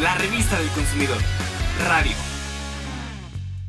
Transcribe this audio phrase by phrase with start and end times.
[0.00, 1.18] la revista del consumidor.
[1.86, 2.12] Radio.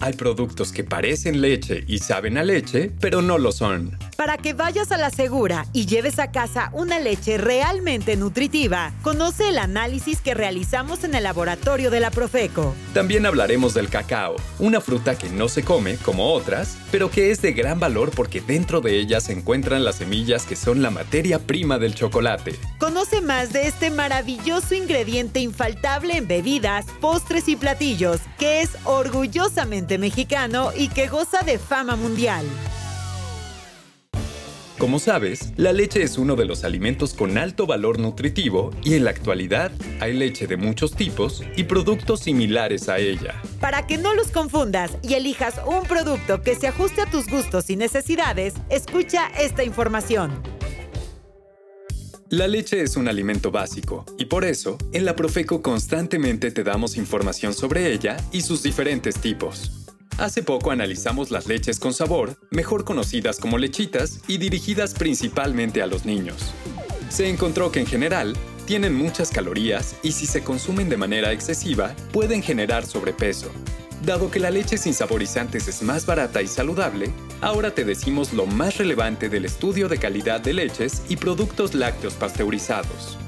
[0.00, 3.98] Hay productos que parecen leche y saben a leche, pero no lo son.
[4.18, 9.48] Para que vayas a la segura y lleves a casa una leche realmente nutritiva, conoce
[9.48, 12.74] el análisis que realizamos en el laboratorio de la Profeco.
[12.94, 17.40] También hablaremos del cacao, una fruta que no se come como otras, pero que es
[17.42, 21.38] de gran valor porque dentro de ella se encuentran las semillas que son la materia
[21.38, 22.58] prima del chocolate.
[22.78, 29.96] Conoce más de este maravilloso ingrediente infaltable en bebidas, postres y platillos, que es orgullosamente
[29.96, 32.44] mexicano y que goza de fama mundial.
[34.78, 39.02] Como sabes, la leche es uno de los alimentos con alto valor nutritivo y en
[39.02, 43.42] la actualidad hay leche de muchos tipos y productos similares a ella.
[43.60, 47.70] Para que no los confundas y elijas un producto que se ajuste a tus gustos
[47.70, 50.40] y necesidades, escucha esta información.
[52.28, 56.96] La leche es un alimento básico y por eso en la Profeco constantemente te damos
[56.96, 59.87] información sobre ella y sus diferentes tipos.
[60.18, 65.86] Hace poco analizamos las leches con sabor, mejor conocidas como lechitas y dirigidas principalmente a
[65.86, 66.52] los niños.
[67.08, 68.36] Se encontró que en general
[68.66, 73.52] tienen muchas calorías y si se consumen de manera excesiva pueden generar sobrepeso.
[74.04, 78.44] Dado que la leche sin saborizantes es más barata y saludable, ahora te decimos lo
[78.44, 83.18] más relevante del estudio de calidad de leches y productos lácteos pasteurizados.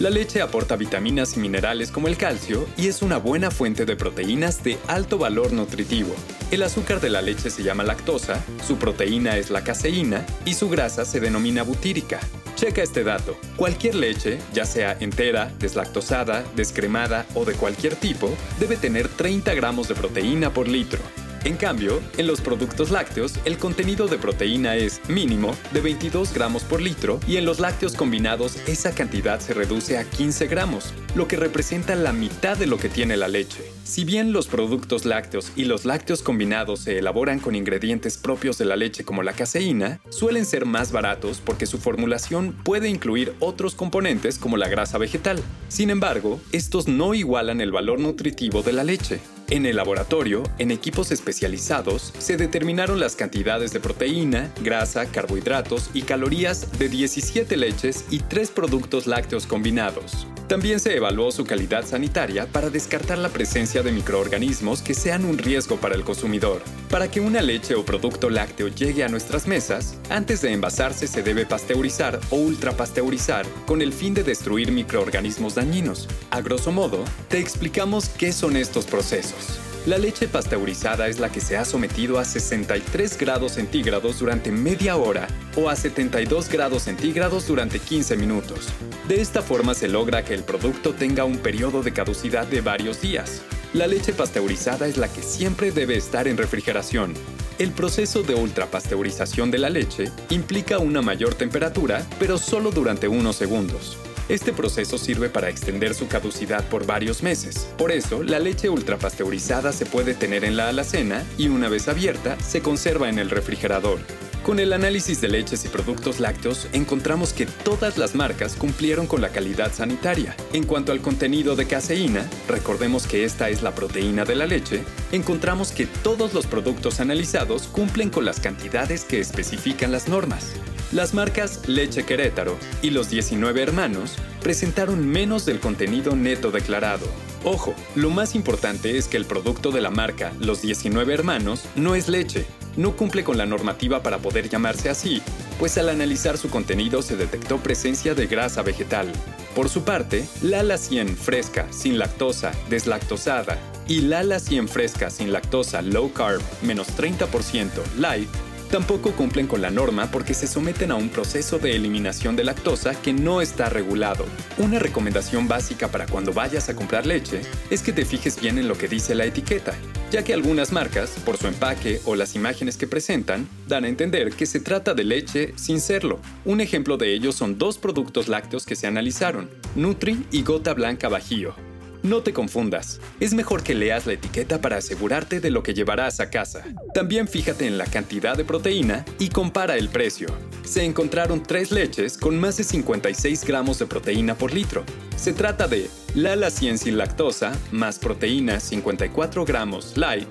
[0.00, 3.96] La leche aporta vitaminas y minerales como el calcio y es una buena fuente de
[3.96, 6.14] proteínas de alto valor nutritivo.
[6.50, 10.70] El azúcar de la leche se llama lactosa, su proteína es la caseína y su
[10.70, 12.18] grasa se denomina butírica.
[12.56, 13.36] Checa este dato.
[13.56, 19.88] Cualquier leche, ya sea entera, deslactosada, descremada o de cualquier tipo, debe tener 30 gramos
[19.88, 21.00] de proteína por litro.
[21.42, 26.64] En cambio, en los productos lácteos, el contenido de proteína es mínimo de 22 gramos
[26.64, 31.28] por litro y en los lácteos combinados esa cantidad se reduce a 15 gramos, lo
[31.28, 33.64] que representa la mitad de lo que tiene la leche.
[33.84, 38.66] Si bien los productos lácteos y los lácteos combinados se elaboran con ingredientes propios de
[38.66, 43.74] la leche como la caseína, suelen ser más baratos porque su formulación puede incluir otros
[43.74, 45.42] componentes como la grasa vegetal.
[45.68, 49.20] Sin embargo, estos no igualan el valor nutritivo de la leche.
[49.50, 56.02] En el laboratorio, en equipos especializados, se determinaron las cantidades de proteína, grasa, carbohidratos y
[56.02, 60.28] calorías de 17 leches y 3 productos lácteos combinados.
[60.50, 65.38] También se evaluó su calidad sanitaria para descartar la presencia de microorganismos que sean un
[65.38, 66.60] riesgo para el consumidor.
[66.88, 71.22] Para que una leche o producto lácteo llegue a nuestras mesas, antes de envasarse se
[71.22, 76.08] debe pasteurizar o ultrapasteurizar con el fin de destruir microorganismos dañinos.
[76.32, 79.69] A grosso modo, te explicamos qué son estos procesos.
[79.86, 84.96] La leche pasteurizada es la que se ha sometido a 63 grados centígrados durante media
[84.96, 85.26] hora
[85.56, 88.68] o a 72 grados centígrados durante 15 minutos.
[89.08, 93.00] De esta forma se logra que el producto tenga un periodo de caducidad de varios
[93.00, 93.40] días.
[93.72, 97.14] La leche pasteurizada es la que siempre debe estar en refrigeración.
[97.58, 103.36] El proceso de ultrapasteurización de la leche implica una mayor temperatura, pero solo durante unos
[103.36, 103.96] segundos.
[104.30, 107.66] Este proceso sirve para extender su caducidad por varios meses.
[107.76, 112.38] Por eso, la leche ultrapasteurizada se puede tener en la alacena y una vez abierta,
[112.38, 113.98] se conserva en el refrigerador.
[114.44, 119.20] Con el análisis de leches y productos lácteos, encontramos que todas las marcas cumplieron con
[119.20, 120.36] la calidad sanitaria.
[120.52, 124.84] En cuanto al contenido de caseína, recordemos que esta es la proteína de la leche,
[125.10, 130.52] encontramos que todos los productos analizados cumplen con las cantidades que especifican las normas.
[130.92, 137.06] Las marcas Leche Querétaro y los 19 hermanos presentaron menos del contenido neto declarado.
[137.44, 141.94] Ojo, lo más importante es que el producto de la marca Los 19 hermanos no
[141.94, 142.44] es leche,
[142.76, 145.22] no cumple con la normativa para poder llamarse así,
[145.60, 149.12] pues al analizar su contenido se detectó presencia de grasa vegetal.
[149.54, 155.82] Por su parte, Lala 100 fresca, sin lactosa, deslactosada y Lala 100 fresca, sin lactosa,
[155.82, 158.28] low carb, menos 30% light
[158.70, 162.94] Tampoco cumplen con la norma porque se someten a un proceso de eliminación de lactosa
[162.94, 164.24] que no está regulado.
[164.58, 168.68] Una recomendación básica para cuando vayas a comprar leche es que te fijes bien en
[168.68, 169.74] lo que dice la etiqueta,
[170.12, 174.30] ya que algunas marcas, por su empaque o las imágenes que presentan, dan a entender
[174.30, 176.20] que se trata de leche sin serlo.
[176.44, 181.08] Un ejemplo de ello son dos productos lácteos que se analizaron, Nutri y Gota Blanca
[181.08, 181.69] Bajío.
[182.02, 186.18] No te confundas, es mejor que leas la etiqueta para asegurarte de lo que llevarás
[186.20, 186.64] a casa.
[186.94, 190.28] También fíjate en la cantidad de proteína y compara el precio.
[190.64, 194.82] Se encontraron tres leches con más de 56 gramos de proteína por litro.
[195.16, 200.28] Se trata de Lala 100 sin lactosa más proteína 54 gramos light,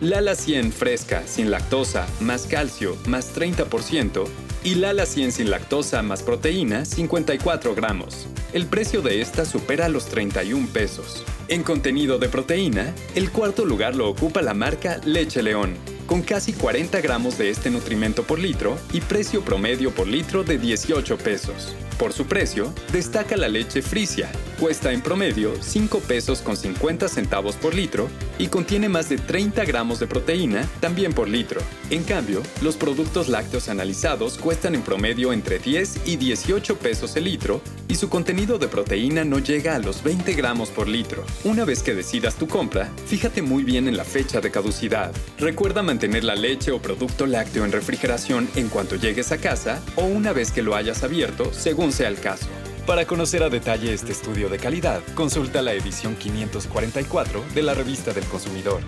[0.00, 4.26] Lala 100 fresca sin lactosa más calcio más 30%
[4.64, 8.26] y 100 sin lactosa más proteína 54 gramos.
[8.52, 11.24] El precio de esta supera los 31 pesos.
[11.48, 15.74] En contenido de proteína, el cuarto lugar lo ocupa la marca Leche León,
[16.06, 20.58] con casi 40 gramos de este nutrimento por litro y precio promedio por litro de
[20.58, 21.74] 18 pesos.
[21.98, 24.30] Por su precio, destaca la leche Frisia.
[24.58, 28.08] Cuesta en promedio 5 pesos con 50 centavos por litro
[28.38, 31.60] y contiene más de 30 gramos de proteína también por litro.
[31.90, 37.24] En cambio, los productos lácteos analizados cuestan en promedio entre 10 y 18 pesos el
[37.24, 41.24] litro y su contenido de proteína no llega a los 20 gramos por litro.
[41.44, 45.12] Una vez que decidas tu compra, fíjate muy bien en la fecha de caducidad.
[45.38, 50.04] Recuerda mantener la leche o producto lácteo en refrigeración en cuanto llegues a casa o
[50.04, 52.46] una vez que lo hayas abierto, según sea el caso.
[52.86, 58.12] Para conocer a detalle este estudio de calidad, consulta la edición 544 de la Revista
[58.12, 58.80] del Consumidor.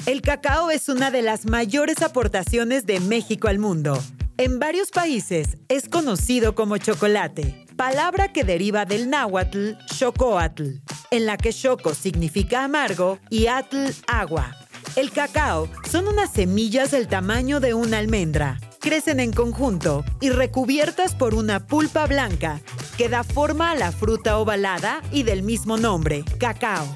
[0.06, 3.97] El cacao es una de las mayores aportaciones de México al mundo.
[4.37, 10.80] En varios países es conocido como chocolate, palabra que deriva del náhuatl xocoatl,
[11.10, 14.56] en la que choco significa amargo y atl agua.
[14.96, 18.58] El cacao son unas semillas del tamaño de una almendra.
[18.80, 22.60] Crecen en conjunto y recubiertas por una pulpa blanca
[22.98, 26.86] que da forma a la fruta ovalada y del mismo nombre, cacao.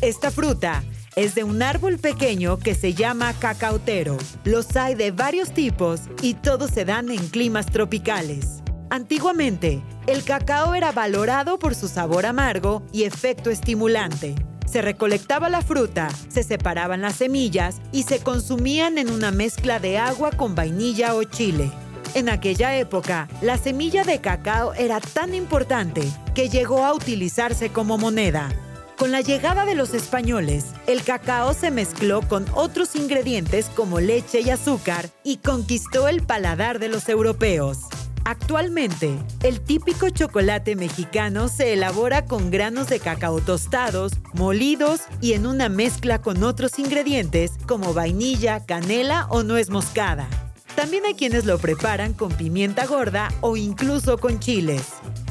[0.00, 0.82] Esta fruta
[1.16, 4.16] es de un árbol pequeño que se llama cacautero.
[4.44, 8.62] Los hay de varios tipos y todos se dan en climas tropicales.
[8.90, 14.34] Antiguamente, el cacao era valorado por su sabor amargo y efecto estimulante.
[14.66, 19.98] Se recolectaba la fruta, se separaban las semillas y se consumían en una mezcla de
[19.98, 21.70] agua con vainilla o chile.
[22.14, 26.02] En aquella época, la semilla de cacao era tan importante
[26.34, 28.48] que llegó a utilizarse como moneda.
[28.98, 34.40] Con la llegada de los españoles, el cacao se mezcló con otros ingredientes como leche
[34.40, 37.89] y azúcar y conquistó el paladar de los europeos.
[38.30, 45.48] Actualmente, el típico chocolate mexicano se elabora con granos de cacao tostados, molidos y en
[45.48, 50.28] una mezcla con otros ingredientes como vainilla, canela o nuez moscada.
[50.76, 54.84] También hay quienes lo preparan con pimienta gorda o incluso con chiles.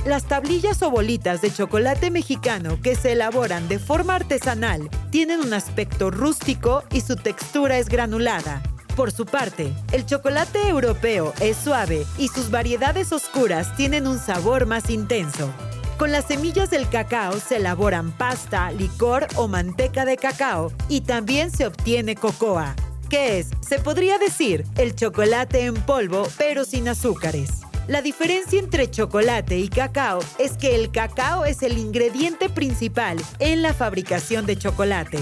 [0.06, 5.54] Las tablillas o bolitas de chocolate mexicano que se elaboran de forma artesanal tienen un
[5.54, 8.62] aspecto rústico y su textura es granulada.
[9.00, 14.66] Por su parte, el chocolate europeo es suave y sus variedades oscuras tienen un sabor
[14.66, 15.54] más intenso.
[15.98, 21.50] Con las semillas del cacao se elaboran pasta, licor o manteca de cacao y también
[21.50, 22.76] se obtiene cocoa,
[23.10, 27.52] que es, se podría decir, el chocolate en polvo pero sin azúcares.
[27.88, 33.62] La diferencia entre chocolate y cacao es que el cacao es el ingrediente principal en
[33.62, 35.20] la fabricación de chocolate.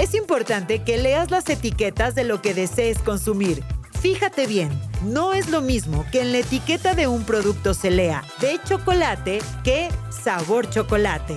[0.00, 3.62] Es importante que leas las etiquetas de lo que desees consumir.
[4.00, 4.70] Fíjate bien,
[5.04, 9.40] no es lo mismo que en la etiqueta de un producto se lea de chocolate
[9.62, 11.36] que sabor chocolate.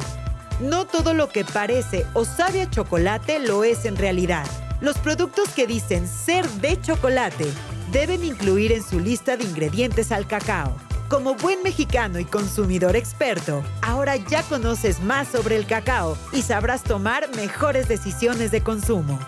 [0.62, 4.48] No todo lo que parece o sabe a chocolate lo es en realidad.
[4.80, 7.48] Los productos que dicen ser de chocolate
[7.92, 10.74] deben incluir en su lista de ingredientes al cacao.
[11.14, 16.84] Como buen mexicano y consumidor experto, ahora ya conoces más sobre el cacao y sabrás
[16.84, 19.20] tomar mejores decisiones de consumo.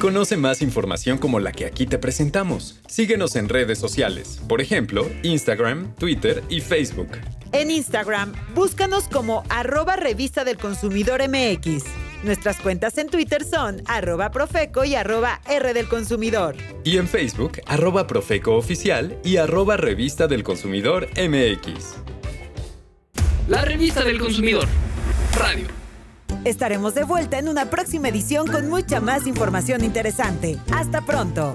[0.00, 2.80] Conoce más información como la que aquí te presentamos.
[2.88, 7.10] Síguenos en redes sociales, por ejemplo, Instagram, Twitter y Facebook.
[7.52, 11.84] En Instagram, búscanos como arroba revista del consumidor MX.
[12.26, 16.56] Nuestras cuentas en Twitter son arroba profeco y arroba R del consumidor.
[16.82, 21.94] Y en Facebook, arroba profeco oficial y arroba revista del consumidor MX.
[23.46, 24.66] La revista del consumidor.
[25.38, 25.68] Radio.
[26.44, 30.58] Estaremos de vuelta en una próxima edición con mucha más información interesante.
[30.72, 31.54] Hasta pronto.